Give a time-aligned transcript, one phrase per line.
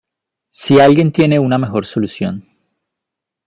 [0.49, 2.49] si alguien tiene una mejor solución